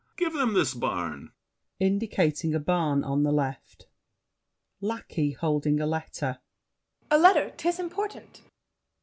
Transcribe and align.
Give 0.17 0.33
them 0.33 0.55
this 0.55 0.73
barn. 0.73 1.31
[Indicating 1.79 2.55
a 2.55 2.59
barn 2.59 3.03
on 3.03 3.21
the 3.21 3.31
left. 3.31 3.85
LACKEY 4.81 5.33
(holding 5.33 5.79
a 5.79 5.85
letter). 5.85 6.39
A 7.11 7.19
letter! 7.19 7.51
'Tis 7.55 7.77
important! 7.77 8.41